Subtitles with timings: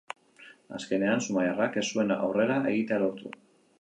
[0.77, 3.37] Azkenean, zumaiarrak ez zuen aurrera egitea lortu.